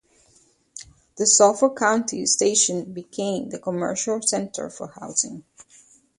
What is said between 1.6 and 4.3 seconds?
County Station, became the commercial